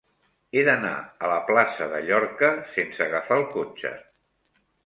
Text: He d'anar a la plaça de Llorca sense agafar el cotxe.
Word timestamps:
He 0.59 0.63
d'anar 0.67 0.93
a 1.25 1.29
la 1.33 1.37
plaça 1.51 1.89
de 1.93 2.01
Llorca 2.07 2.51
sense 2.73 3.07
agafar 3.09 3.41
el 3.45 3.49
cotxe. 3.59 3.97